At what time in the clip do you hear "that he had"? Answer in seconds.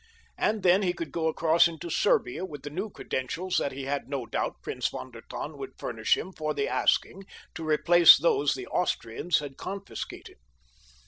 3.57-4.09